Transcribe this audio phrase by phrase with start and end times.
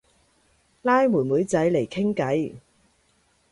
[0.81, 2.55] 拉妹妹仔嚟傾偈